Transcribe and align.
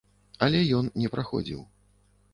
Але 0.47 0.61
ён 0.79 0.89
не 1.03 1.13
праходзіў. 1.17 1.61